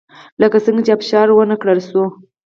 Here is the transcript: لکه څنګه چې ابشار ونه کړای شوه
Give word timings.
لکه 0.41 0.57
څنګه 0.65 0.81
چې 0.85 0.91
ابشار 0.95 1.27
ونه 1.31 1.55
کړای 1.61 1.79
شوه 1.87 2.05